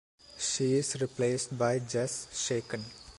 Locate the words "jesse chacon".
1.77-2.83